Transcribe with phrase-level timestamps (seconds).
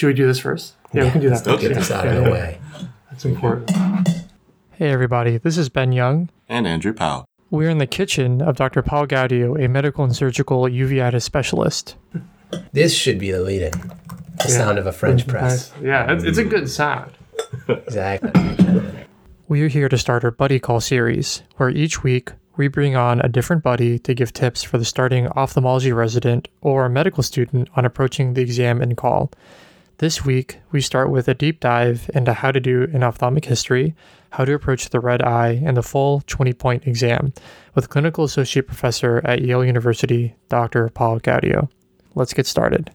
[0.00, 0.76] Should we do this first?
[0.94, 1.34] Yeah, we can do that.
[1.34, 1.60] Let's first.
[1.60, 2.58] get this out of the way.
[3.10, 3.70] That's important.
[4.70, 5.36] Hey, everybody.
[5.36, 6.30] This is Ben Young.
[6.48, 7.26] And Andrew Powell.
[7.50, 8.80] We're in the kitchen of Dr.
[8.80, 11.96] Paul Gaudio, a medical and surgical uveitis specialist.
[12.72, 13.92] This should be the lead in.
[14.38, 15.70] The sound of a French press.
[15.82, 17.12] Yeah, it's, it's a good sound.
[17.68, 18.30] Exactly.
[19.48, 23.20] We are here to start our buddy call series, where each week we bring on
[23.20, 27.84] a different buddy to give tips for the starting ophthalmology resident or medical student on
[27.84, 29.30] approaching the exam and call.
[30.00, 33.94] This week, we start with a deep dive into how to do an ophthalmic history,
[34.30, 37.34] how to approach the red eye, and the full 20 point exam
[37.74, 40.88] with clinical associate professor at Yale University, Dr.
[40.88, 41.68] Paul Gaudio.
[42.14, 42.90] Let's get started.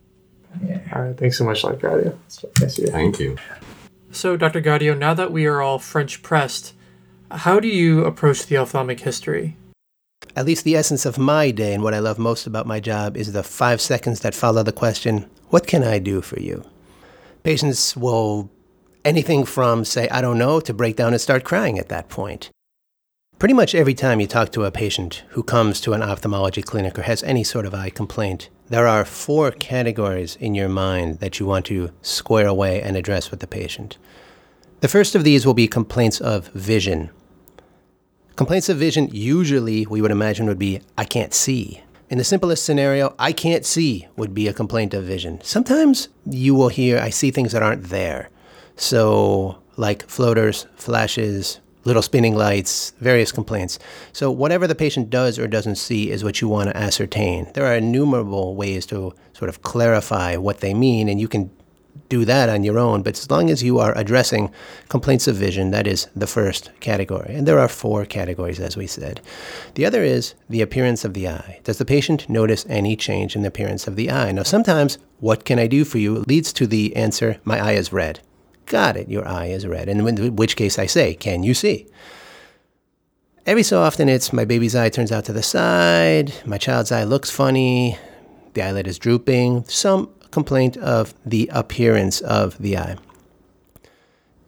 [0.96, 1.76] All right, thanks so much, Dr.
[1.76, 2.18] Gaudio.
[2.60, 2.88] Nice to you.
[2.88, 3.38] Thank you.
[4.10, 4.60] So, Dr.
[4.60, 6.74] Gaudio, now that we are all French pressed,
[7.30, 9.56] how do you approach the ophthalmic history?
[10.36, 13.16] At least the essence of my day and what I love most about my job
[13.16, 16.66] is the five seconds that follow the question, What can I do for you?
[17.46, 18.50] Patients will
[19.04, 22.50] anything from say, I don't know, to break down and start crying at that point.
[23.38, 26.98] Pretty much every time you talk to a patient who comes to an ophthalmology clinic
[26.98, 31.40] or has any sort of eye complaint, there are four categories in your mind that
[31.40, 34.00] you want to square away and address with the patient.
[34.80, 37.12] The first of these will be complaints of vision.
[38.36, 41.84] Complaints of vision usually we would imagine would be I can't see.
[42.08, 45.42] In the simplest scenario, I can't see would be a complaint of vision.
[45.44, 48.30] Sometimes you will hear I see things that aren't there.
[48.76, 53.80] So, like floaters, flashes, little spinning lights, various complaints.
[54.14, 57.50] So, whatever the patient does or doesn't see is what you want to ascertain.
[57.56, 61.50] There are innumerable ways to sort of clarify what they mean, and you can
[62.10, 63.04] do that on your own.
[63.04, 64.52] But as long as you are addressing
[64.90, 67.34] complaints of vision, that is the first category.
[67.34, 69.22] And there are four categories, as we said.
[69.76, 71.60] The other is the appearance of the eye.
[71.64, 74.32] Does the patient notice any change in the appearance of the eye?
[74.32, 77.94] Now, sometimes, what can I do for you leads to the answer, my eye is
[77.94, 78.20] red.
[78.66, 79.90] Got it, your eye is red.
[79.90, 81.88] And in which case I say, can you see?
[83.46, 87.04] Every so often it's my baby's eye turns out to the side, my child's eye
[87.04, 87.96] looks funny,
[88.56, 92.98] the eyelid is drooping, some complaint of the appearance of the eye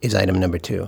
[0.02, 0.86] is item number two.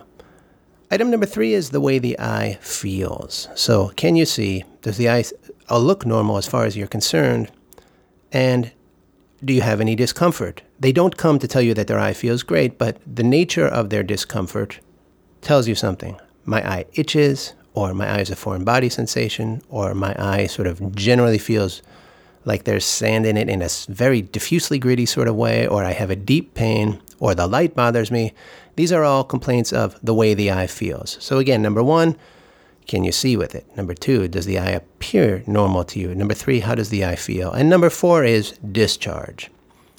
[0.91, 3.49] Item number three is the way the eye feels.
[3.55, 4.65] So, can you see?
[4.83, 5.25] Does the eye
[5.71, 7.51] uh, look normal as far as you're concerned?
[8.31, 8.73] And
[9.43, 10.61] do you have any discomfort?
[10.79, 13.89] They don't come to tell you that their eye feels great, but the nature of
[13.89, 14.81] their discomfort
[15.41, 16.21] tells you something.
[16.45, 20.69] My eye itches, or my eye is a foreign body sensation, or my eye sort
[20.69, 21.81] of generally feels
[22.45, 25.93] like there's sand in it in a very diffusely gritty sort of way, or I
[25.93, 28.33] have a deep pain, or the light bothers me.
[28.77, 31.19] These are all complaints of the way the eye feels.
[31.21, 32.17] So, again, number one,
[32.87, 33.67] can you see with it?
[33.77, 36.15] Number two, does the eye appear normal to you?
[36.15, 37.53] Number three, how does the eye feel?
[37.53, 39.51] And number four is discharge.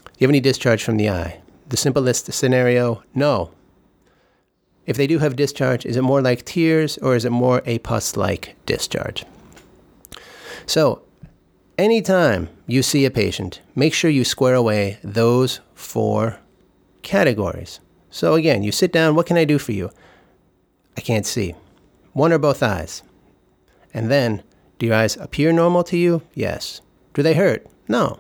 [0.03, 1.41] Do you have any discharge from the eye?
[1.69, 3.51] The simplest scenario, no.
[4.85, 7.79] If they do have discharge, is it more like tears or is it more a
[7.79, 9.25] pus like discharge?
[10.65, 11.03] So,
[11.81, 16.37] anytime you see a patient, make sure you square away those four
[17.01, 17.79] categories.
[18.09, 19.89] So, again, you sit down, what can I do for you?
[20.95, 21.55] I can't see.
[22.13, 23.03] One or both eyes.
[23.93, 24.43] And then,
[24.77, 26.21] do your eyes appear normal to you?
[26.33, 26.81] Yes.
[27.13, 27.65] Do they hurt?
[27.87, 28.19] No.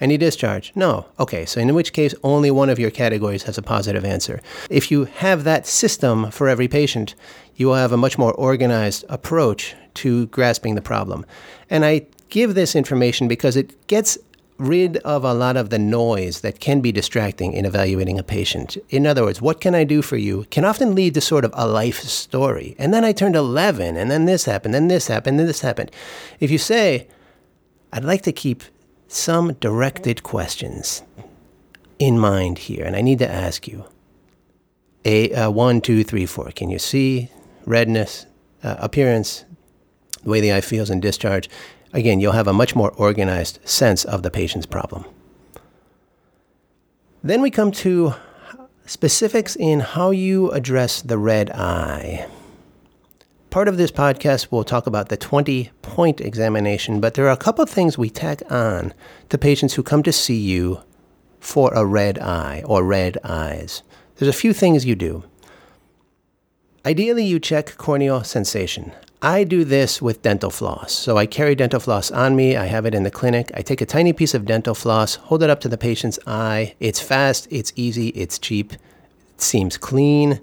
[0.00, 0.72] Any discharge?
[0.74, 1.06] No.
[1.20, 4.40] Okay, so in which case, only one of your categories has a positive answer.
[4.68, 7.14] If you have that system for every patient,
[7.54, 11.24] you will have a much more organized approach to grasping the problem.
[11.70, 14.16] And I give this information because it gets
[14.56, 18.78] rid of a lot of the noise that can be distracting in evaluating a patient.
[18.88, 21.52] In other words, what can I do for you can often lead to sort of
[21.54, 22.74] a life story.
[22.78, 25.90] And then I turned 11, and then this happened, then this happened, then this happened.
[26.40, 27.06] If you say,
[27.92, 28.62] I'd like to keep
[29.08, 31.02] some directed questions
[31.98, 33.84] in mind here, and I need to ask you.
[35.04, 36.50] A uh, one, two, three, four.
[36.52, 37.28] Can you see
[37.66, 38.24] redness,
[38.62, 39.44] uh, appearance,
[40.22, 41.50] the way the eye feels, and discharge?
[41.92, 45.04] Again, you'll have a much more organized sense of the patient's problem.
[47.22, 48.14] Then we come to
[48.86, 52.26] specifics in how you address the red eye.
[53.50, 57.36] Part of this podcast will talk about the 20 point examination, but there are a
[57.36, 58.94] couple of things we tack on
[59.28, 60.80] to patients who come to see you
[61.38, 63.82] for a red eye or red eyes.
[64.16, 65.24] There's a few things you do.
[66.86, 68.92] Ideally, you check corneal sensation.
[69.24, 70.92] I do this with dental floss.
[70.92, 72.56] So I carry dental floss on me.
[72.56, 73.52] I have it in the clinic.
[73.54, 76.74] I take a tiny piece of dental floss, hold it up to the patient's eye.
[76.80, 80.40] It's fast, it's easy, it's cheap, it seems clean.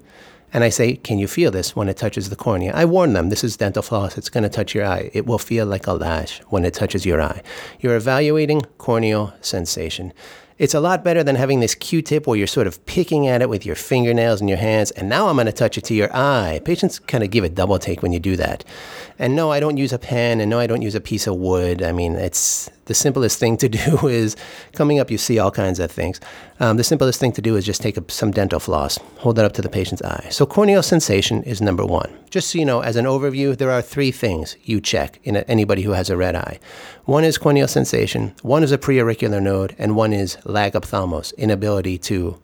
[0.50, 2.72] And I say, Can you feel this when it touches the cornea?
[2.74, 4.16] I warn them, this is dental floss.
[4.16, 5.10] It's going to touch your eye.
[5.12, 7.42] It will feel like a lash when it touches your eye.
[7.80, 10.14] You're evaluating corneal sensation.
[10.60, 13.48] It's a lot better than having this Q-tip where you're sort of picking at it
[13.48, 16.14] with your fingernails and your hands, and now I'm going to touch it to your
[16.14, 16.60] eye.
[16.66, 18.62] Patients kind of give a double take when you do that.
[19.18, 21.36] And no, I don't use a pen, and no, I don't use a piece of
[21.36, 21.82] wood.
[21.82, 24.36] I mean, it's the simplest thing to do is
[24.72, 25.10] coming up.
[25.10, 26.20] You see all kinds of things.
[26.58, 29.44] Um, the simplest thing to do is just take a, some dental floss, hold that
[29.44, 30.26] up to the patient's eye.
[30.30, 32.12] So corneal sensation is number one.
[32.30, 35.40] Just so you know, as an overview, there are three things you check in a,
[35.42, 36.58] anybody who has a red eye.
[37.04, 42.40] One is corneal sensation, one is a preauricular node, and one is lagophthalmos, inability to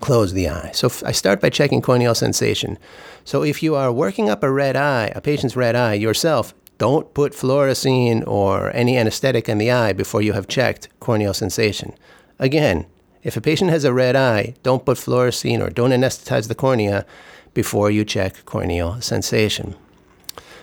[0.00, 0.72] close the eye.
[0.74, 2.78] So I start by checking corneal sensation.
[3.24, 7.14] So if you are working up a red eye, a patient's red eye yourself, don't
[7.14, 11.94] put fluorescein or any anesthetic in the eye before you have checked corneal sensation.
[12.40, 12.86] Again,
[13.22, 17.06] if a patient has a red eye, don't put fluorescein or don't anesthetize the cornea
[17.54, 19.76] before you check corneal sensation.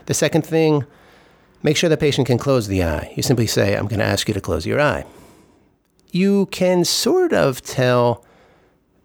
[0.08, 0.84] The second thing,
[1.64, 3.14] make sure the patient can close the eye.
[3.16, 5.06] You simply say, I'm going to ask you to close your eye.
[6.12, 8.26] You can sort of tell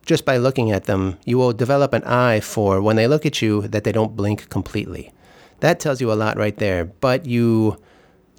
[0.05, 3.41] just by looking at them, you will develop an eye for when they look at
[3.41, 5.14] you that they don't blink completely.
[5.65, 6.85] That tells you a lot right there.
[6.85, 7.79] But you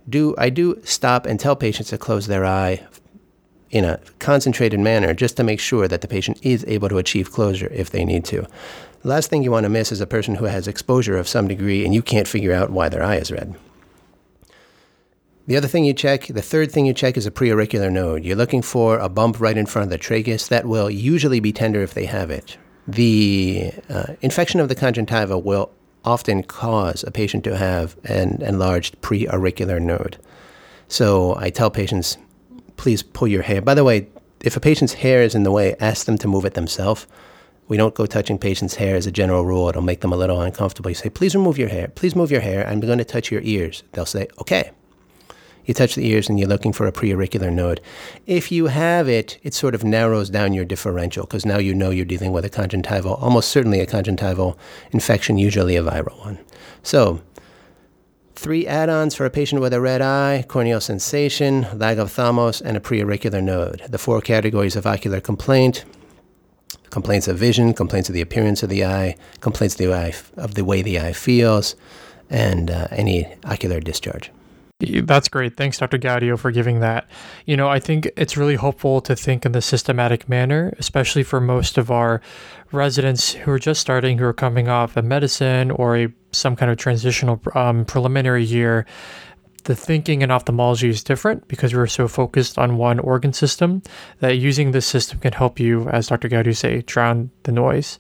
[0.08, 2.86] do, I do stop and tell patients to close their eye
[3.72, 7.32] in a concentrated manner just to make sure that the patient is able to achieve
[7.32, 8.46] closure if they need to.
[9.02, 11.48] The last thing you want to miss is a person who has exposure of some
[11.48, 13.56] degree and you can't figure out why their eye is red.
[15.48, 18.24] The other thing you check, the third thing you check is a preauricular node.
[18.24, 20.48] You're looking for a bump right in front of the tragus.
[20.48, 22.56] That will usually be tender if they have it.
[22.88, 25.72] The uh, infection of the conjunctiva will
[26.06, 30.18] often cause a patient to have an enlarged preauricular node.
[30.88, 32.18] So I tell patients,
[32.78, 33.62] please pull your hair.
[33.62, 34.08] By the way,
[34.42, 37.08] if a patient's hair is in the way, ask them to move it themselves.
[37.68, 39.68] We don't go touching patients' hair as a general rule.
[39.68, 40.92] It'll make them a little uncomfortable.
[40.92, 41.88] You say, please remove your hair.
[41.88, 42.68] Please move your hair.
[42.68, 43.82] I'm going to touch your ears.
[43.94, 44.72] They'll say, okay
[45.66, 47.82] you touch the ears and you're looking for a preauricular node.
[48.26, 51.90] If you have it, it sort of narrows down your differential because now you know
[51.90, 54.58] you're dealing with a conjunctival, almost certainly a conjunctival
[54.92, 56.40] infection, usually a viral one.
[56.84, 57.22] So,
[58.36, 62.80] three add ons for a patient with a red eye, corneal sensation, lagophthalmos, and a
[62.80, 63.82] preauricular node.
[63.88, 65.86] The four categories of ocular complaint
[66.96, 70.54] complaints of vision, complaints of the appearance of the eye, complaints of the, eye, of
[70.54, 71.76] the way the eye feels,
[72.30, 74.32] and uh, any ocular discharge.
[74.80, 75.56] That's great.
[75.56, 75.98] Thanks, Dr.
[75.98, 77.08] Gaudio, for giving that.
[77.46, 81.40] You know, I think it's really helpful to think in the systematic manner, especially for
[81.40, 82.20] most of our
[82.74, 86.70] residents who are just starting, who are coming off a medicine or a some kind
[86.70, 88.86] of transitional um, preliminary year.
[89.64, 93.82] The thinking in ophthalmology is different because we're so focused on one organ system
[94.20, 96.28] that using this system can help you, as Dr.
[96.28, 97.98] Gaudio say, drown the noise.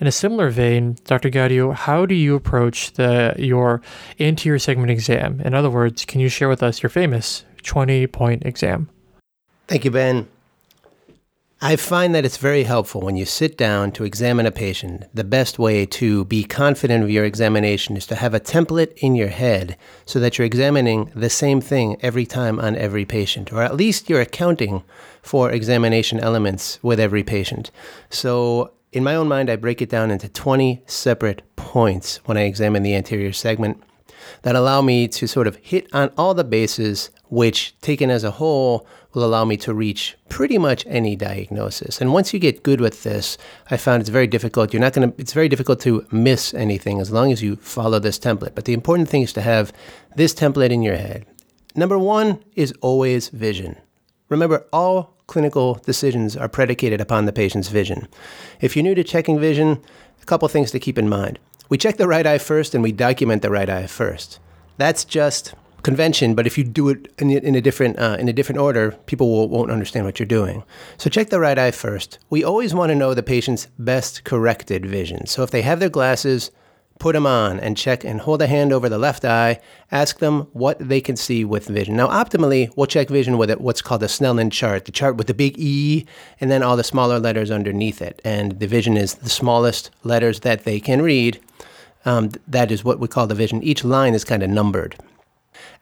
[0.00, 1.30] In a similar vein, Dr.
[1.30, 3.80] Gaudio, how do you approach the your
[4.18, 5.40] anterior segment exam?
[5.40, 8.88] In other words, can you share with us your famous 20 point exam?
[9.68, 10.28] Thank you, Ben.
[11.60, 15.04] I find that it's very helpful when you sit down to examine a patient.
[15.14, 19.14] The best way to be confident of your examination is to have a template in
[19.14, 23.62] your head so that you're examining the same thing every time on every patient, or
[23.62, 24.82] at least you're accounting
[25.22, 27.70] for examination elements with every patient.
[28.10, 32.42] So in my own mind, I break it down into 20 separate points when I
[32.42, 33.82] examine the anterior segment
[34.42, 38.30] that allow me to sort of hit on all the bases, which taken as a
[38.30, 42.00] whole will allow me to reach pretty much any diagnosis.
[42.00, 43.36] And once you get good with this,
[43.68, 44.72] I found it's very difficult.
[44.72, 47.98] You're not going to, it's very difficult to miss anything as long as you follow
[47.98, 48.54] this template.
[48.54, 49.72] But the important thing is to have
[50.14, 51.26] this template in your head.
[51.74, 53.76] Number one is always vision.
[54.28, 58.08] Remember, all clinical decisions are predicated upon the patient's vision.
[58.60, 59.82] If you're new to checking vision,
[60.22, 61.38] a couple things to keep in mind.
[61.68, 64.38] We check the right eye first and we document the right eye first.
[64.76, 68.32] That's just convention, but if you do it in, in a different uh, in a
[68.32, 70.64] different order, people will, won't understand what you're doing.
[70.96, 72.18] So check the right eye first.
[72.30, 75.26] We always want to know the patient's best corrected vision.
[75.26, 76.50] So if they have their glasses,
[76.98, 79.60] put them on and check and hold a hand over the left eye.
[79.90, 81.96] Ask them what they can see with vision.
[81.96, 85.34] Now, optimally, we'll check vision with what's called a Snellen chart, the chart with the
[85.34, 86.06] big E
[86.40, 88.20] and then all the smaller letters underneath it.
[88.24, 91.40] And the vision is the smallest letters that they can read.
[92.04, 93.62] Um, that is what we call the vision.
[93.62, 94.96] Each line is kind of numbered.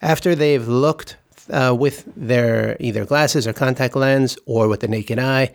[0.01, 1.17] After they've looked
[1.49, 5.51] uh, with their either glasses or contact lens or with the naked eye,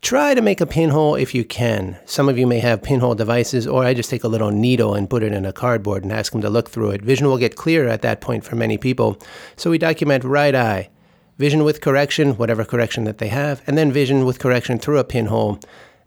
[0.00, 1.98] Try to make a pinhole if you can.
[2.06, 5.10] Some of you may have pinhole devices, or I just take a little needle and
[5.10, 7.02] put it in a cardboard and ask them to look through it.
[7.02, 9.18] Vision will get clearer at that point for many people.
[9.56, 10.90] So we document right eye,
[11.36, 15.04] vision with correction, whatever correction that they have, and then vision with correction through a
[15.04, 15.58] pinhole.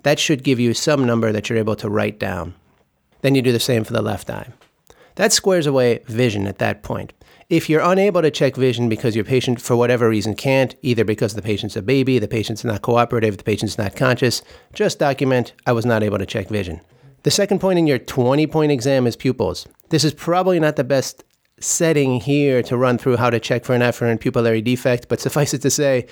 [0.03, 2.55] That should give you some number that you're able to write down.
[3.21, 4.47] Then you do the same for the left eye.
[5.15, 7.11] That squares away vision at that point.
[7.51, 11.33] If you're unable to check vision because your patient, for whatever reason, can't, either because
[11.33, 14.41] the patient's a baby, the patient's not cooperative, the patient's not conscious,
[14.73, 16.79] just document, I was not able to check vision.
[17.23, 19.67] The second point in your 20 point exam is pupils.
[19.89, 21.25] This is probably not the best
[21.59, 25.53] setting here to run through how to check for an afferent pupillary defect, but suffice
[25.53, 26.07] it to say,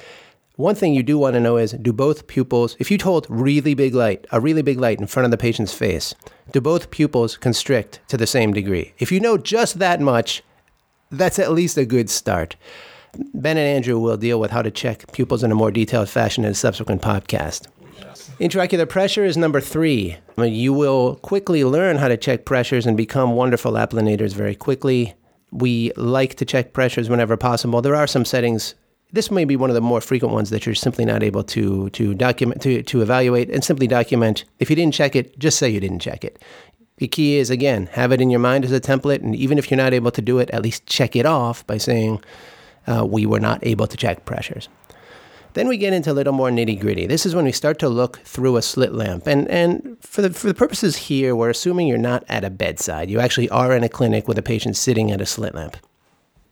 [0.57, 3.75] one thing you do want to know is do both pupils, if you hold really
[3.75, 6.13] big light, a really big light in front of the patient's face,
[6.51, 8.93] do both pupils constrict to the same degree?
[8.99, 10.43] If you know just that much,
[11.11, 12.55] that's at least a good start.
[13.33, 16.45] Ben and Andrew will deal with how to check pupils in a more detailed fashion
[16.45, 17.67] in a subsequent podcast.
[18.39, 20.17] Intraocular pressure is number three.
[20.37, 24.55] I mean, you will quickly learn how to check pressures and become wonderful applanators very
[24.55, 25.13] quickly.
[25.51, 27.81] We like to check pressures whenever possible.
[27.81, 28.75] There are some settings.
[29.11, 31.89] This may be one of the more frequent ones that you're simply not able to
[31.89, 34.45] to document to, to evaluate and simply document.
[34.59, 36.41] If you didn't check it, just say you didn't check it.
[36.99, 39.71] The key is again, have it in your mind as a template, and even if
[39.71, 42.21] you're not able to do it, at least check it off by saying
[42.87, 44.67] uh, we were not able to check pressures.
[45.53, 47.07] Then we get into a little more nitty gritty.
[47.07, 49.27] This is when we start to look through a slit lamp.
[49.27, 53.09] And, and for, the, for the purposes here, we're assuming you're not at a bedside.
[53.09, 55.77] You actually are in a clinic with a patient sitting at a slit lamp.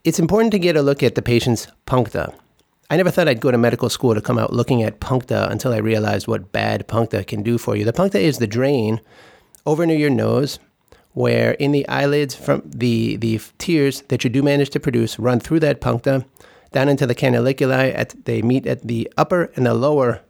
[0.05, 2.33] It's important to get a look at the patient's puncta.
[2.89, 5.73] I never thought I'd go to medical school to come out looking at puncta until
[5.73, 7.83] I realized what bad puncta can do for you.
[7.83, 9.01] The puncta is the drain
[9.67, 10.57] over near your nose
[11.11, 15.39] where in the eyelids from the, the tears that you do manage to produce run
[15.39, 16.25] through that puncta
[16.71, 17.93] down into the canaliculi.
[17.95, 20.21] At, they meet at the upper and the lower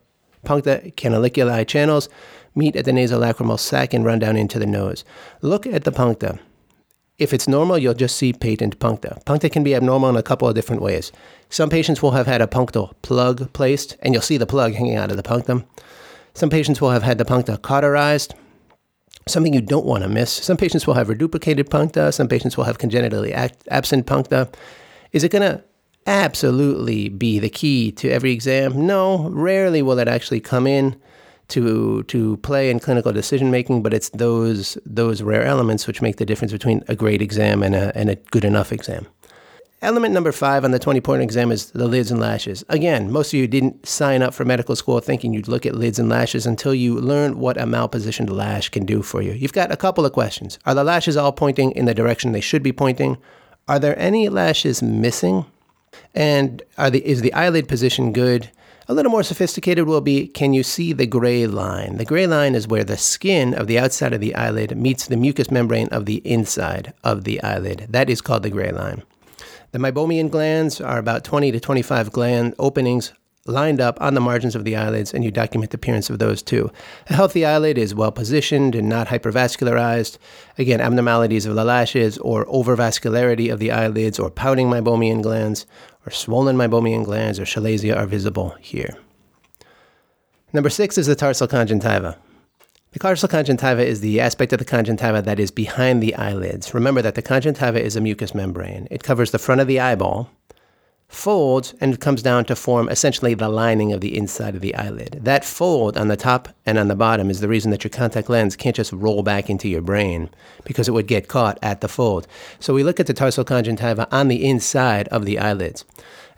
[0.43, 2.07] puncta canaliculi channels,
[2.55, 5.03] meet at the nasolacrimal sac, and run down into the nose.
[5.41, 6.39] Look at the puncta.
[7.17, 9.19] If it's normal, you'll just see patent puncta.
[9.25, 11.11] Puncta can be abnormal in a couple of different ways.
[11.49, 14.95] Some patients will have had a punctal plug placed, and you'll see the plug hanging
[14.95, 15.65] out of the punctum.
[16.33, 18.35] Some patients will have had the puncta cauterized,
[19.27, 20.31] something you don't want to miss.
[20.31, 24.49] Some patients will have reduplicated puncta, some patients will have congenitally absent puncta.
[25.11, 25.63] Is it going to
[26.05, 28.85] absolutely be the key to every exam?
[28.85, 30.99] No, rarely will it actually come in
[31.49, 36.17] to to play in clinical decision making, but it's those those rare elements which make
[36.17, 39.07] the difference between a great exam and a and a good enough exam.
[39.79, 42.65] Element number five on the 20 point exam is the lids and lashes.
[42.67, 45.99] Again, most of you didn't sign up for medical school thinking you'd look at lids
[45.99, 49.33] and lashes until you learn what a malpositioned lash can do for you.
[49.33, 50.57] You've got a couple of questions.
[50.65, 53.17] Are the lashes all pointing in the direction they should be pointing?
[53.67, 55.45] Are there any lashes missing?
[56.15, 58.49] And the, is the eyelid position good?
[58.87, 61.97] A little more sophisticated will be can you see the gray line?
[61.97, 65.17] The gray line is where the skin of the outside of the eyelid meets the
[65.17, 67.85] mucous membrane of the inside of the eyelid.
[67.89, 69.03] That is called the gray line.
[69.71, 73.13] The meibomian glands are about 20 to 25 gland openings
[73.47, 76.41] lined up on the margins of the eyelids, and you document the appearance of those
[76.41, 76.71] too.
[77.09, 80.17] A healthy eyelid is well positioned and not hypervascularized.
[80.57, 85.65] Again, abnormalities of the lashes or overvascularity of the eyelids or pouting meibomian glands
[86.05, 88.97] or swollen meibomian glands or chalazion are visible here.
[90.53, 92.17] Number six is the tarsal conjunctiva.
[92.97, 96.73] The tarsal conjunctiva is the aspect of the conjunctiva that is behind the eyelids.
[96.73, 98.87] Remember that the conjunctiva is a mucous membrane.
[98.89, 100.31] It covers the front of the eyeball,
[101.07, 105.19] folds and comes down to form essentially the lining of the inside of the eyelid.
[105.21, 108.31] That fold on the top and on the bottom is the reason that your contact
[108.31, 110.31] lens can't just roll back into your brain
[110.65, 112.25] because it would get caught at the fold.
[112.59, 115.85] So we look at the tarsal conjunctiva on the inside of the eyelids.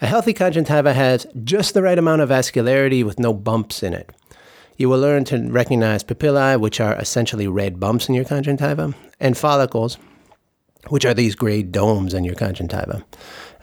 [0.01, 4.13] A healthy conjunctiva has just the right amount of vascularity with no bumps in it.
[4.79, 9.38] You will learn to recognize papillae, which are essentially red bumps in your conjunctiva, and
[9.38, 9.98] follicles,
[10.88, 13.05] which are these gray domes in your conjunctiva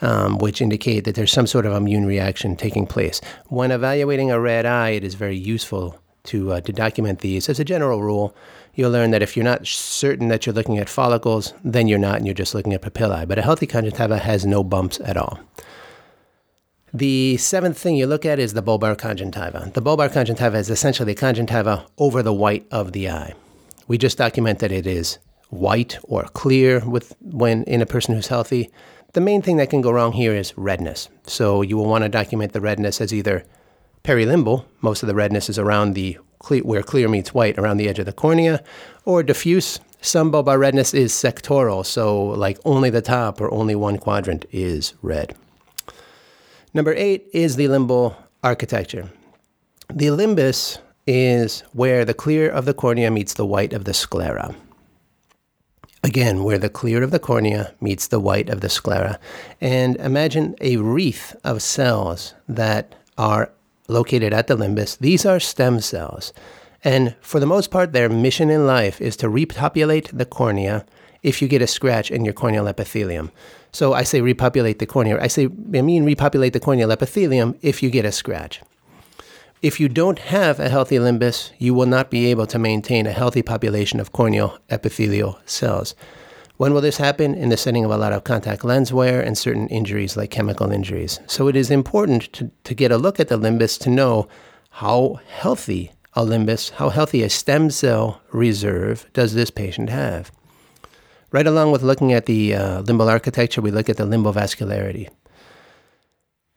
[0.01, 3.21] um, which indicate that there's some sort of immune reaction taking place.
[3.47, 7.49] When evaluating a red eye, it is very useful to, uh, to document these.
[7.49, 8.35] As a general rule,
[8.75, 12.17] you'll learn that if you're not certain that you're looking at follicles, then you're not,
[12.17, 13.27] and you're just looking at papillae.
[13.27, 15.39] But a healthy conjunctiva has no bumps at all.
[16.95, 19.73] The seventh thing you look at is the bulbar conjunctiva.
[19.75, 23.35] The bulbar conjunctiva is essentially the conjunctiva over the white of the eye.
[23.89, 25.19] We just documented it is
[25.51, 28.71] white or clear with when in a person who's healthy.
[29.15, 31.09] The main thing that can go wrong here is redness.
[31.25, 33.45] So you will want to document the redness as either
[34.05, 37.89] perilimbal, most of the redness is around the clear, where clear meets white around the
[37.89, 38.63] edge of the cornea,
[39.05, 39.81] or diffuse.
[40.01, 44.95] Some bulbar redness is sectoral, so like only the top or only one quadrant is
[45.03, 45.35] red.
[46.77, 48.15] Number eight is the limbal
[48.45, 49.11] architecture.
[49.89, 54.55] The limbus is where the clear of the cornea meets the white of the sclera.
[56.05, 59.19] Again, where the clear of the cornea meets the white of the sclera.
[59.59, 63.51] And imagine a wreath of cells that are
[63.89, 64.99] located at the limbus.
[64.99, 66.35] These are stem cells.
[66.85, 70.85] And for the most part, their mission in life is to repopulate the cornea
[71.23, 73.33] if you get a scratch in your corneal epithelium.
[73.73, 75.21] So I say repopulate the cornea.
[75.21, 78.63] I say I mean repopulate the corneal epithelium if you get a scratch.
[79.63, 83.13] If you don't have a healthy limbus, you will not be able to maintain a
[83.13, 85.95] healthy population of corneal epithelial cells.
[86.59, 87.35] When will this happen?
[87.35, 90.73] In the setting of a lot of contact lens wear and certain injuries like chemical
[90.73, 91.21] injuries.
[91.27, 94.29] So it is important to, to get a look at the limbus to know
[94.71, 100.33] how healthy a limbus, how healthy a stem cell reserve does this patient have.
[101.37, 105.11] Right along with looking at the uh, limbal architecture, we look at the limbovascularity.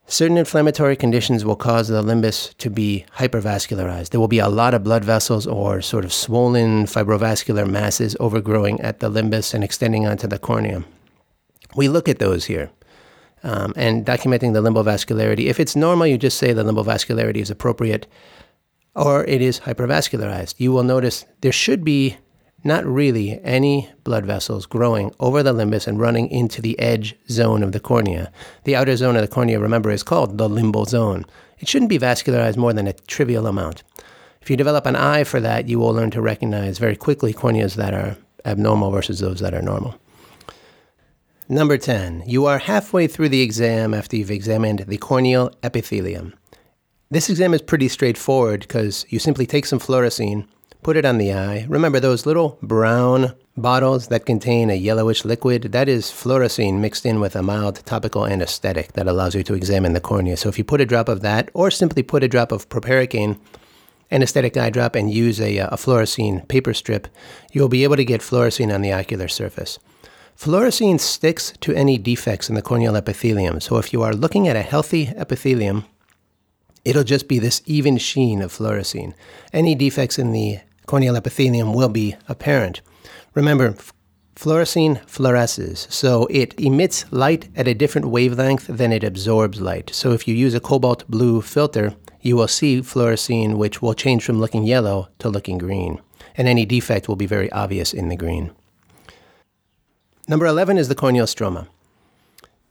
[0.08, 4.12] Certain inflammatory conditions will cause the limbus to be hypervascularized.
[4.12, 8.80] There will be a lot of blood vessels or sort of swollen fibrovascular masses overgrowing
[8.80, 10.86] at the limbus and extending onto the cornea.
[11.76, 12.72] We look at those here
[13.44, 15.48] um, and documenting the limbovascularity.
[15.48, 18.08] If it's normal, you just say the limbovascularity is appropriate
[18.96, 20.56] or it is hypervascularized.
[20.58, 22.16] You will notice there should be
[22.64, 27.64] not really any blood vessels growing over the limbus and running into the edge zone
[27.64, 28.32] of the cornea.
[28.66, 31.26] The outer zone of the cornea, remember, is called the limbal zone.
[31.60, 33.84] It shouldn't be vascularized more than a trivial amount.
[34.42, 37.76] If you develop an eye for that, you will learn to recognize very quickly corneas
[37.76, 39.96] that are abnormal versus those that are normal.
[41.48, 46.36] Number 10, you are halfway through the exam after you've examined the corneal epithelium.
[47.10, 50.48] This exam is pretty straightforward because you simply take some fluorescein
[50.84, 51.66] put it on the eye.
[51.68, 55.64] Remember those little brown bottles that contain a yellowish liquid?
[55.72, 59.94] That is fluorescein mixed in with a mild topical anesthetic that allows you to examine
[59.94, 60.38] the cornea.
[60.38, 63.38] So if you put a drop of that, or simply put a drop of proparacaine,
[64.10, 67.08] anesthetic eye drop, and use a, uh, a fluorescein paper strip,
[67.52, 69.80] you'll be able to get fluorescein on the ocular surface.
[70.38, 73.60] Fluorescein sticks to any defects in the corneal epithelium.
[73.60, 75.84] So if you are looking at a healthy epithelium,
[76.86, 79.14] it'll just be this even sheen of fluorescein.
[79.52, 82.82] Any defects in the corneal epithelium will be apparent.
[83.36, 83.76] Remember,
[84.36, 89.92] fluorescein fluoresces, so it emits light at a different wavelength than it absorbs light.
[89.94, 94.26] So if you use a cobalt blue filter, you will see fluorescein which will change
[94.26, 96.02] from looking yellow to looking green,
[96.36, 98.50] and any defect will be very obvious in the green.
[100.28, 101.68] Number 11 is the corneal stroma.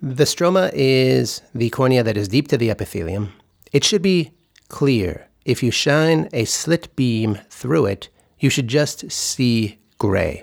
[0.03, 3.33] The stroma is the cornea that is deep to the epithelium.
[3.73, 4.33] It should be
[4.69, 10.43] clear, if you shine a slit beam through it, you should just see gray.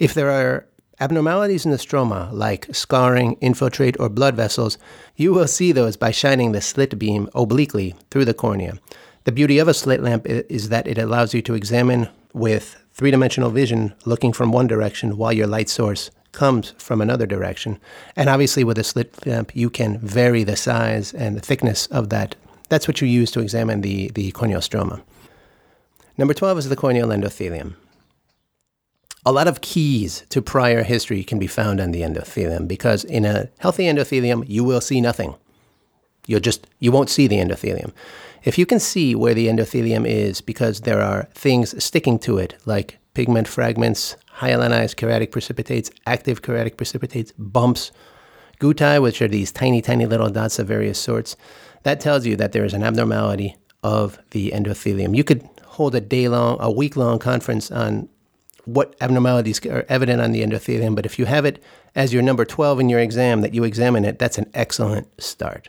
[0.00, 0.66] If there are
[0.98, 4.78] abnormalities in the stroma, like scarring, infiltrate, or blood vessels,
[5.14, 8.80] you will see those by shining the slit beam obliquely through the cornea.
[9.24, 13.12] The beauty of a slit lamp is that it allows you to examine with three
[13.12, 17.78] dimensional vision looking from one direction while your light source comes from another direction.
[18.16, 22.08] And obviously, with a slit lamp, you can vary the size and the thickness of
[22.08, 22.34] that
[22.70, 25.02] that's what you use to examine the, the corneal stroma.
[26.16, 27.74] Number 12 is the corneal endothelium.
[29.26, 33.26] A lot of keys to prior history can be found on the endothelium because in
[33.26, 35.34] a healthy endothelium, you will see nothing.
[36.26, 37.92] You'll just, you won't see the endothelium.
[38.44, 42.54] If you can see where the endothelium is because there are things sticking to it,
[42.64, 47.92] like pigment fragments, hyalinized keratic precipitates, active keratic precipitates, bumps,
[48.58, 51.36] guttae, which are these tiny, tiny little dots of various sorts,
[51.82, 55.16] that tells you that there is an abnormality of the endothelium.
[55.16, 58.08] You could hold a day long, a week long conference on
[58.66, 61.62] what abnormalities are evident on the endothelium, but if you have it
[61.94, 65.68] as your number 12 in your exam that you examine it, that's an excellent start.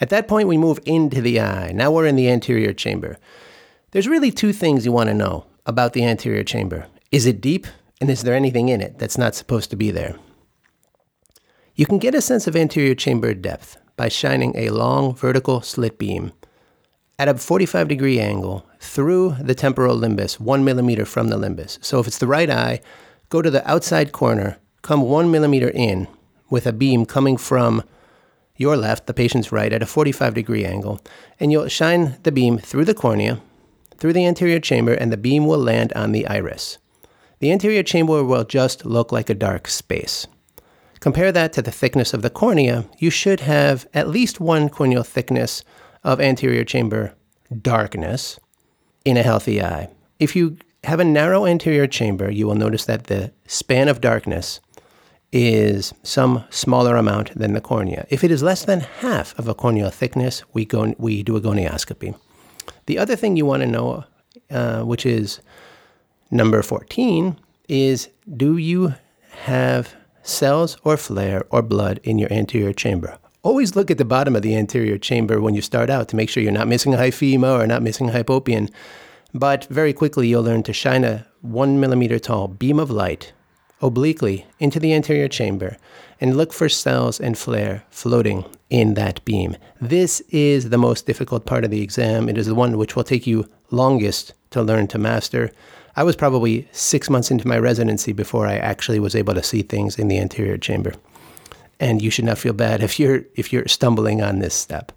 [0.00, 1.72] At that point, we move into the eye.
[1.72, 3.16] Now we're in the anterior chamber.
[3.92, 6.86] There's really two things you want to know about the anterior chamber.
[7.10, 7.66] Is it deep?
[8.00, 10.16] And is there anything in it that's not supposed to be there?
[11.78, 15.98] You can get a sense of anterior chamber depth by shining a long vertical slit
[15.98, 16.32] beam
[17.18, 21.78] at a 45 degree angle through the temporal limbus, one millimeter from the limbus.
[21.84, 22.80] So if it's the right eye,
[23.28, 26.08] go to the outside corner, come one millimeter in
[26.48, 27.82] with a beam coming from
[28.56, 31.02] your left, the patient's right, at a 45 degree angle,
[31.38, 33.42] and you'll shine the beam through the cornea,
[33.98, 36.78] through the anterior chamber, and the beam will land on the iris.
[37.40, 40.26] The anterior chamber will just look like a dark space.
[41.00, 45.02] Compare that to the thickness of the cornea, you should have at least one corneal
[45.02, 45.62] thickness
[46.02, 47.14] of anterior chamber
[47.62, 48.38] darkness
[49.04, 49.88] in a healthy eye.
[50.18, 54.60] If you have a narrow anterior chamber, you will notice that the span of darkness
[55.32, 58.06] is some smaller amount than the cornea.
[58.08, 61.40] If it is less than half of a corneal thickness, we, go, we do a
[61.40, 62.14] gonioscopy.
[62.86, 64.04] The other thing you want to know,
[64.50, 65.40] uh, which is
[66.30, 67.36] number 14,
[67.68, 68.94] is do you
[69.30, 69.94] have
[70.28, 73.18] cells or flare or blood in your anterior chamber.
[73.42, 76.28] Always look at the bottom of the anterior chamber when you start out to make
[76.28, 78.70] sure you're not missing a hyphema or not missing a hypopyon.
[79.32, 83.32] But very quickly, you'll learn to shine a one millimeter tall beam of light
[83.80, 85.76] obliquely into the anterior chamber
[86.20, 89.56] and look for cells and flare floating in that beam.
[89.80, 92.28] This is the most difficult part of the exam.
[92.28, 95.52] It is the one which will take you longest to learn to master.
[95.96, 99.62] I was probably six months into my residency before I actually was able to see
[99.62, 100.92] things in the anterior chamber.
[101.80, 104.92] And you should not feel bad if you're if you're stumbling on this step.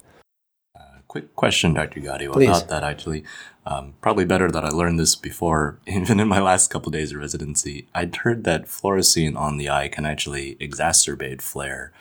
[0.78, 2.00] Uh, quick question, Dr.
[2.00, 2.48] Gaudio, Please.
[2.48, 3.24] about that actually.
[3.66, 7.18] Um, probably better that I learned this before, even in my last couple days of
[7.18, 7.86] residency.
[7.94, 11.92] I'd heard that fluorescein on the eye can actually exacerbate flare.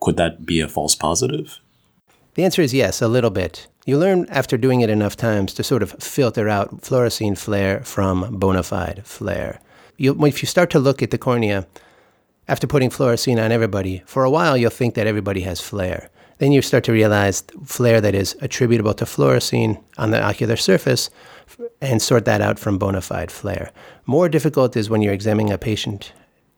[0.00, 1.60] Could that be a false positive?
[2.34, 3.68] The answer is yes, a little bit.
[3.84, 8.38] You learn after doing it enough times to sort of filter out fluorescein flare from
[8.38, 9.60] bona fide flare.
[9.96, 11.66] You, if you start to look at the cornea
[12.46, 16.10] after putting fluorescein on everybody, for a while you'll think that everybody has flare.
[16.38, 21.10] Then you start to realize flare that is attributable to fluorescein on the ocular surface
[21.80, 23.72] and sort that out from bona fide flare.
[24.06, 26.12] More difficult is when you're examining a patient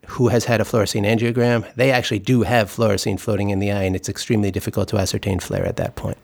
[0.09, 1.73] who has had a fluorescein angiogram.
[1.75, 5.41] They actually do have fluorescein floating in the eye, and it's extremely difficult to ascertain
[5.41, 6.19] flare at that point.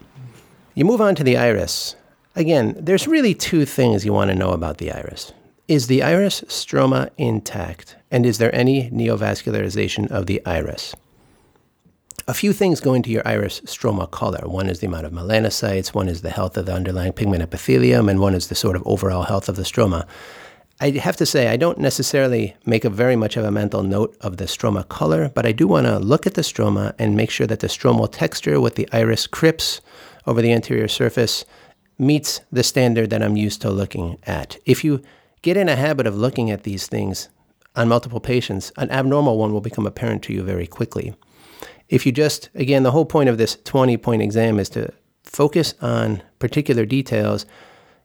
[0.81, 1.95] You move on to the iris.
[2.35, 5.35] Again, there's really two things you want to know about the iris.
[5.69, 7.97] Is the iris stroma intact?
[8.11, 10.95] And is there any neovascularization of the iris?
[12.27, 14.49] A few things go into your iris stroma color.
[14.49, 18.09] One is the amount of melanocytes, one is the health of the underlying pigment epithelium,
[18.09, 20.07] and one is the sort of overall health of the stroma.
[20.81, 24.17] I have to say, I don't necessarily make a very much of a mental note
[24.23, 27.29] of the stroma color, but I do want to look at the stroma and make
[27.29, 29.83] sure that the stromal texture with the iris crypts
[30.27, 31.45] over the anterior surface
[31.99, 34.57] meets the standard that I'm used to looking at.
[34.65, 35.03] If you
[35.43, 37.29] get in a habit of looking at these things
[37.77, 41.15] on multiple patients, an abnormal one will become apparent to you very quickly.
[41.89, 44.93] If you just, again, the whole point of this 20 point exam is to
[45.25, 47.47] focus on particular details.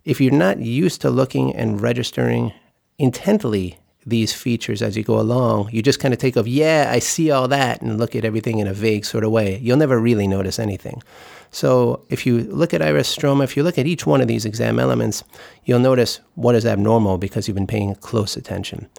[0.03, 2.53] If you're not used to looking and registering
[2.97, 6.99] intently these features as you go along, you just kind of take off, yeah, I
[6.99, 9.57] see all that, and look at everything in a vague sort of way.
[9.59, 11.01] You'll never really notice anything.
[11.55, 14.43] So if you look at iris stroma, if you look at each one of these
[14.43, 15.23] exam elements,
[15.63, 18.89] you'll notice what is abnormal because you've been paying close attention.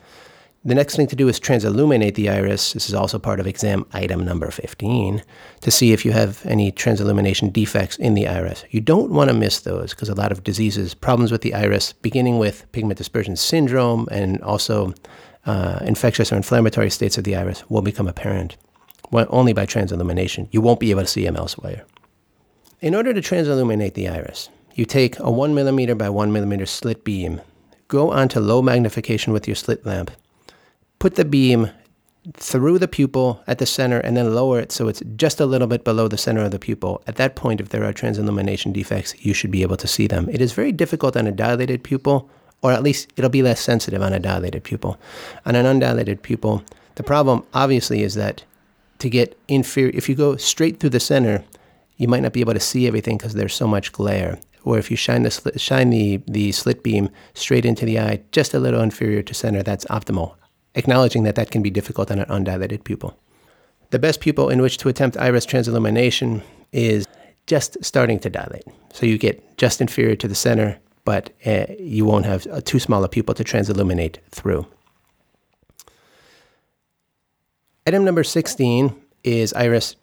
[0.65, 2.73] The next thing to do is transilluminate the iris.
[2.73, 5.23] This is also part of exam item number 15
[5.61, 8.65] to see if you have any transillumination defects in the iris.
[8.71, 11.93] You don't want to miss those because a lot of diseases, problems with the iris,
[11.93, 14.95] beginning with pigment dispersion syndrome and also
[15.45, 18.57] uh, infectious or inflammatory states of the iris, will become apparent
[19.13, 20.49] only by transillumination.
[20.53, 21.85] You won't be able to see them elsewhere.
[22.83, 27.05] In order to transilluminate the iris, you take a 1 millimeter by 1 millimeter slit
[27.05, 27.41] beam,
[27.89, 30.11] go onto low magnification with your slit lamp,
[30.99, 31.71] put the beam
[32.35, 35.67] through the pupil at the center and then lower it so it's just a little
[35.67, 37.01] bit below the center of the pupil.
[37.07, 40.29] At that point, if there are transillumination defects, you should be able to see them.
[40.29, 42.29] It is very difficult on a dilated pupil,
[42.61, 44.99] or at least it'll be less sensitive on a dilated pupil.
[45.47, 46.63] On an undilated pupil,
[46.97, 48.45] the problem obviously is that
[48.99, 51.43] to get inferior, if you go straight through the center,
[51.97, 54.39] you might not be able to see everything because there's so much glare.
[54.65, 58.23] Or if you shine the slit, shine the, the slit beam straight into the eye,
[58.33, 60.37] just a little inferior to center, that's optimal
[60.77, 63.19] acknowledging that that can be difficult on an undilated pupil.
[63.91, 67.07] The best pupil in which to attempt iris transillumination is
[67.47, 68.65] just starting to dilate.
[68.93, 72.79] So you get just inferior to the center, but uh, you won't have a too
[72.79, 74.67] small a pupil to transilluminate through.
[77.87, 79.97] Item number 16 is iris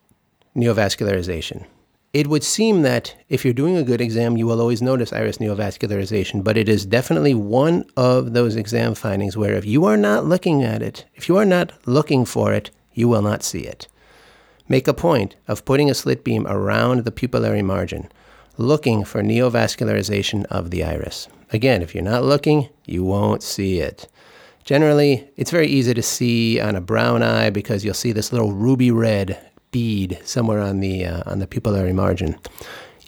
[0.56, 1.66] neovascularization.
[2.14, 5.40] It would seem that if you're doing a good exam, you will always notice iris
[5.40, 10.24] neovascularization, but it is definitely one of those exam findings where if you are not
[10.24, 13.88] looking at it, if you are not looking for it, you will not see it.
[14.70, 18.12] Make a point of putting a slit beam around the pupillary margin,
[18.58, 21.28] looking for neovascularization of the iris.
[21.52, 24.08] Again, if you're not looking, you won't see it.
[24.64, 28.52] Generally, it's very easy to see on a brown eye because you'll see this little
[28.52, 29.40] ruby red
[29.74, 32.40] bead somewhere on the uh, on the pupillary margin.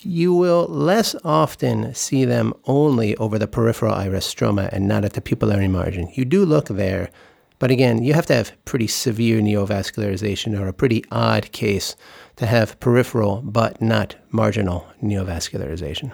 [0.01, 5.13] You will less often see them only over the peripheral iris stroma and not at
[5.13, 6.11] the pupillary margin.
[6.13, 7.09] You do look there,
[7.57, 11.95] but again, you have to have pretty severe neovascularization or a pretty odd case
[12.35, 16.11] to have peripheral but not marginal neovascularization.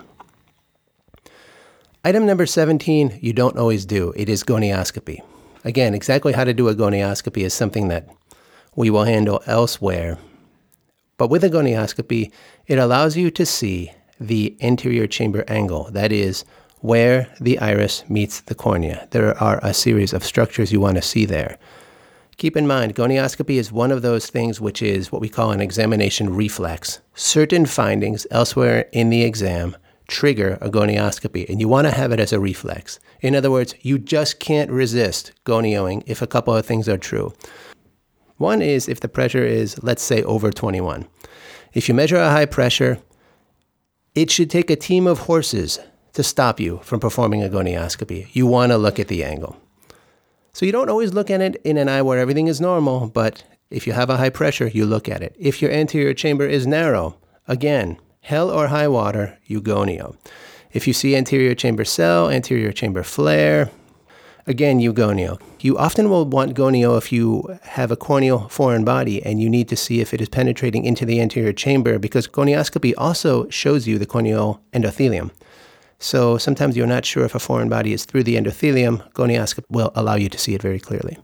[2.05, 4.13] Item number 17, you don't always do.
[4.15, 5.21] It is gonioscopy.
[5.63, 8.07] Again, exactly how to do a gonioscopy is something that
[8.75, 10.17] we will handle elsewhere
[11.21, 12.31] but with a gonioscopy,
[12.65, 16.43] it allows you to see the anterior chamber angle, that is,
[16.79, 19.07] where the iris meets the cornea.
[19.11, 21.59] There are a series of structures you want to see there.
[22.37, 25.61] Keep in mind, gonioscopy is one of those things which is what we call an
[25.61, 27.01] examination reflex.
[27.13, 32.19] Certain findings elsewhere in the exam trigger a gonioscopy, and you want to have it
[32.19, 32.99] as a reflex.
[33.21, 37.31] In other words, you just can't resist gonioing if a couple of things are true.
[38.41, 41.07] One is if the pressure is, let's say, over 21.
[41.73, 42.97] If you measure a high pressure,
[44.15, 45.77] it should take a team of horses
[46.13, 48.27] to stop you from performing a gonioscopy.
[48.33, 49.57] You want to look at the angle.
[50.53, 53.43] So you don't always look at it in an eye where everything is normal, but
[53.69, 55.35] if you have a high pressure, you look at it.
[55.39, 60.17] If your anterior chamber is narrow, again, hell or high water, you gonio.
[60.73, 63.69] If you see anterior chamber cell, anterior chamber flare,
[64.47, 65.39] again, you gonio.
[65.59, 69.67] You often will want gonio if you have a corneal foreign body and you need
[69.69, 73.97] to see if it is penetrating into the anterior chamber because gonioscopy also shows you
[73.97, 75.31] the corneal endothelium.
[75.99, 79.11] So sometimes you're not sure if a foreign body is through the endothelium.
[79.13, 81.17] Gonioscopy will allow you to see it very clearly.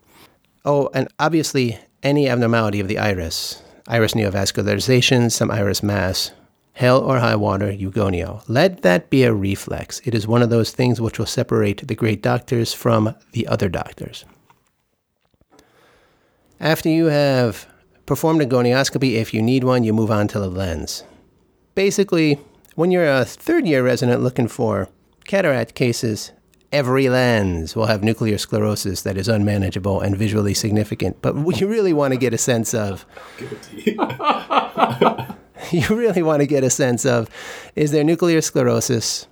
[0.65, 6.31] Oh, and obviously, any abnormality of the iris, iris neovascularization, some iris mass,
[6.77, 8.43] hell or high water, you gonio.
[8.47, 9.99] Let that be a reflex.
[10.05, 13.67] It is one of those things which will separate the great doctors from the other
[13.67, 14.25] doctors.
[16.59, 17.65] After you have
[18.05, 21.03] performed a gonioscopy, if you need one, you move on to the lens.
[21.73, 22.39] Basically,
[22.75, 24.87] when you're a third year resident looking for
[25.25, 26.31] cataract cases,
[26.71, 31.23] every lens will have nuclear sclerosis that is unmanageable and visually significant.
[31.23, 33.03] But you really want to get a sense of.
[35.71, 37.29] you really want to get a sense of
[37.75, 39.27] is there nuclear sclerosis?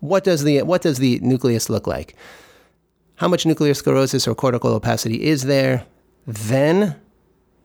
[0.00, 2.14] What does the what does the nucleus look like?
[3.16, 5.86] How much nuclear sclerosis or cortical opacity is there?
[6.26, 6.96] Then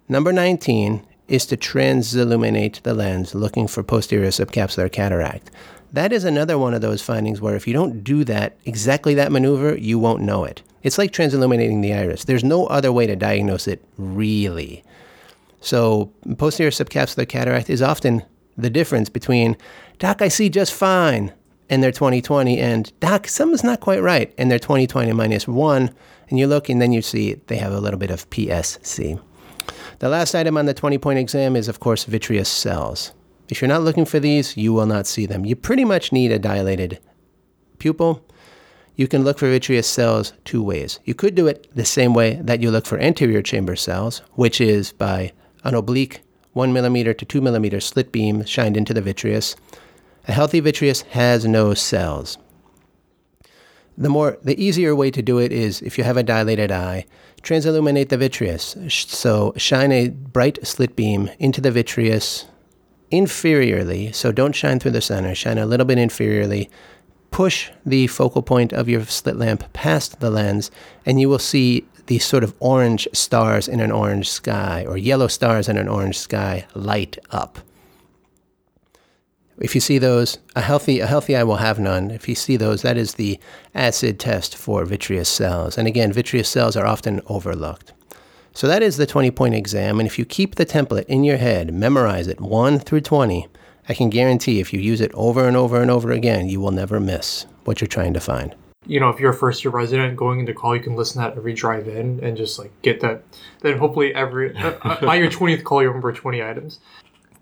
[0.08, 5.52] number 19 is to transilluminate the lens looking for posterior subcapsular cataract.
[5.94, 9.32] That is another one of those findings where if you don't do that, exactly that
[9.32, 10.62] maneuver, you won't know it.
[10.84, 12.24] It's like transilluminating the iris.
[12.24, 14.84] There's no other way to diagnose it, really.
[15.62, 18.24] So, posterior subcapsular cataract is often
[18.58, 19.56] the difference between,
[20.00, 21.32] Doc, I see just fine,
[21.70, 25.92] and they're 20/20, and Doc, something's not quite right, and they're 20/20 minus one,
[26.30, 29.20] and you look, and then you see they have a little bit of PSC.
[30.00, 33.12] The last item on the 20 point exam is, of course, vitreous cells.
[33.50, 35.46] If you're not looking for these, you will not see them.
[35.46, 37.00] You pretty much need a dilated
[37.78, 38.26] pupil.
[38.96, 41.00] You can look for vitreous cells two ways.
[41.06, 44.60] You could do it the same way that you look for anterior chamber cells, which
[44.60, 46.22] is by an oblique
[46.54, 49.56] 1 millimeter to 2 millimeter slit beam shined into the vitreous.
[50.28, 52.38] A healthy vitreous has no cells.
[53.98, 57.06] The more the easier way to do it is if you have a dilated eye,
[57.44, 58.76] transilluminate the vitreous.
[58.90, 62.46] So shine a bright slit beam into the vitreous
[63.12, 64.14] inferiorly.
[64.16, 66.70] So don't shine through the center, shine a little bit inferiorly.
[67.30, 70.70] Push the focal point of your slit lamp past the lens,
[71.06, 75.28] and you will see these sort of orange stars in an orange sky or yellow
[75.28, 77.60] stars in an orange sky light up.
[79.60, 82.10] If you see those, a healthy a healthy eye will have none.
[82.10, 83.40] If you see those, that is the
[83.76, 85.78] acid test for vitreous cells.
[85.78, 87.94] And again, vitreous cells are often overlooked.
[88.54, 90.00] So that is the 20 point exam.
[90.00, 93.48] And if you keep the template in your head, memorize it 1 through 20,
[93.88, 96.72] I can guarantee if you use it over and over and over again, you will
[96.72, 100.16] never miss what you're trying to find you know, if you're a first year resident
[100.16, 103.00] going into call, you can listen to that every drive in and just like get
[103.02, 103.24] that.
[103.62, 106.80] Then hopefully every uh, uh by your twentieth call, you remember twenty items.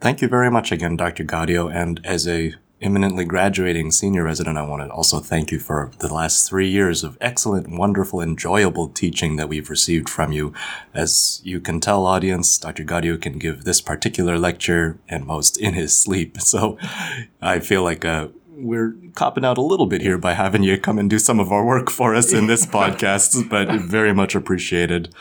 [0.02, 1.26] Thank you very much again, Dr.
[1.26, 1.74] Gaudio.
[1.74, 6.14] And as a imminently graduating senior resident, I want to also thank you for the
[6.14, 10.54] last three years of excellent, wonderful, enjoyable teaching that we've received from you.
[10.94, 12.86] As you can tell, audience, Dr.
[12.86, 16.38] Gaudio can give this particular lecture and most in his sleep.
[16.50, 16.80] So
[17.42, 21.00] I feel like uh, we're copping out a little bit here by having you come
[21.00, 25.14] and do some of our work for us in this podcast, but very much appreciated.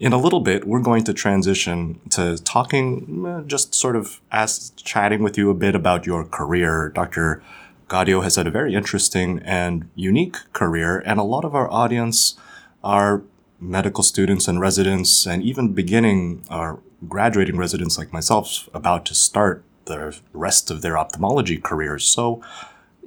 [0.00, 4.70] In a little bit, we're going to transition to talking, uh, just sort of as
[4.76, 6.90] chatting with you a bit about your career.
[6.94, 7.42] Dr.
[7.88, 12.38] Gaudio has had a very interesting and unique career, and a lot of our audience
[12.84, 13.22] are
[13.60, 19.64] medical students and residents, and even beginning or graduating residents like myself about to start
[19.86, 22.04] the rest of their ophthalmology careers.
[22.04, 22.40] So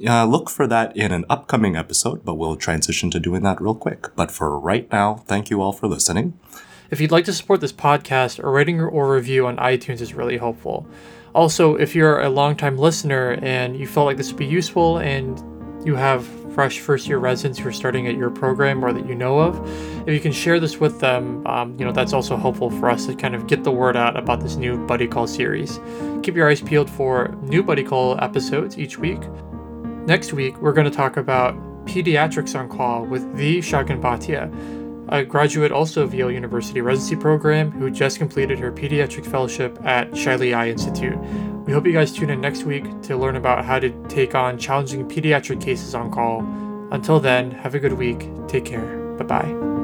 [0.08, 3.76] uh, look for that in an upcoming episode, but we'll transition to doing that real
[3.76, 4.16] quick.
[4.16, 6.40] But for right now, thank you all for listening.
[6.90, 10.38] If you'd like to support this podcast, a rating or review on iTunes is really
[10.38, 10.86] helpful.
[11.34, 15.42] Also, if you're a longtime listener and you felt like this would be useful and
[15.86, 19.16] you have fresh first year residents who are starting at your program or that you
[19.16, 19.58] know of,
[20.08, 23.06] if you can share this with them, um, you know, that's also helpful for us
[23.06, 25.80] to kind of get the word out about this new Buddy Call series.
[26.24, 29.22] Keep your eyes peeled for new Buddy Call episodes each week.
[30.06, 34.52] Next week, we're going to talk about pediatrics on call with the Shagun Bhatia,
[35.10, 40.10] a graduate also of Yale University residency program who just completed her pediatric fellowship at
[40.12, 41.18] Shiley Eye Institute.
[41.66, 44.58] We hope you guys tune in next week to learn about how to take on
[44.58, 46.42] challenging pediatric cases on call.
[46.92, 48.30] Until then, have a good week.
[48.48, 49.16] Take care.
[49.18, 49.81] Bye bye.